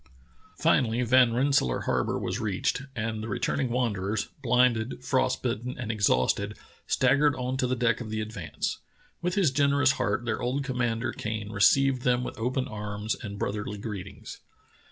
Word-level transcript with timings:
Finally 0.57 1.03
Van 1.03 1.31
Rensselaer 1.31 1.81
Harbor 1.81 2.17
was 2.17 2.39
reached, 2.39 2.81
and 2.95 3.21
the 3.21 3.27
returning 3.27 3.69
wanderers, 3.69 4.29
blinded, 4.41 5.03
frost 5.05 5.43
bitten, 5.43 5.77
and 5.77 5.91
ex 5.91 6.07
hausted, 6.07 6.55
staggered 6.87 7.35
on 7.35 7.55
to 7.55 7.67
the 7.67 7.75
deck 7.75 8.01
of 8.01 8.09
the 8.09 8.19
Advance. 8.19 8.79
With 9.21 9.35
his 9.35 9.51
generous 9.51 9.91
heart 9.91 10.25
their 10.25 10.41
old 10.41 10.63
commander 10.63 11.11
Kane 11.11 11.51
received 11.51 12.01
them 12.01 12.23
with 12.23 12.39
open 12.39 12.67
arms 12.67 13.13
and 13.21 13.37
brotherly 13.37 13.77
greetings. 13.77 14.39